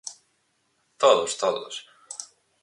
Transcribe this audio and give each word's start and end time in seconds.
Todos, 1.01 1.31
todos. 1.41 1.75